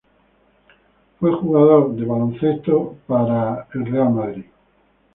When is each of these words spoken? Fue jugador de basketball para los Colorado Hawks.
Fue 1.19 1.31
jugador 1.35 1.95
de 1.95 2.03
basketball 2.05 2.97
para 3.05 3.67
los 3.71 3.85
Colorado 3.85 4.23
Hawks. 4.23 4.45